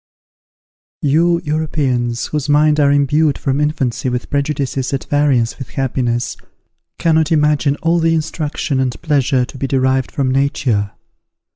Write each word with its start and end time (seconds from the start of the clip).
You 1.03 1.41
Europeans, 1.43 2.25
whose 2.25 2.49
minds 2.49 2.79
are 2.79 2.91
imbued 2.91 3.37
from 3.37 3.61
infancy 3.61 4.09
with 4.09 4.31
prejudices 4.31 4.91
at 4.95 5.03
variance 5.03 5.59
with 5.59 5.69
happiness, 5.69 6.37
cannot 6.97 7.31
imagine 7.31 7.75
all 7.83 7.99
the 7.99 8.15
instruction 8.15 8.79
and 8.79 8.99
pleasure 9.03 9.45
to 9.45 9.57
be 9.59 9.67
derived 9.67 10.11
from 10.11 10.31
nature. 10.31 10.93